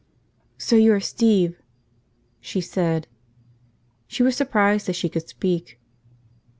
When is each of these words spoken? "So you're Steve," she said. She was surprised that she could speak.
"So 0.57 0.75
you're 0.75 0.99
Steve," 0.99 1.61
she 2.39 2.59
said. 2.59 3.07
She 4.07 4.23
was 4.23 4.35
surprised 4.35 4.87
that 4.87 4.95
she 4.95 5.09
could 5.09 5.29
speak. 5.29 5.79